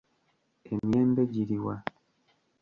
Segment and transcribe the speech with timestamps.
[0.69, 1.75] Emiyembe giri wa?